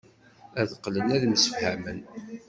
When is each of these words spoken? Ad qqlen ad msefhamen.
Ad 0.59 0.69
qqlen 0.77 1.07
ad 1.15 1.23
msefhamen. 1.31 1.99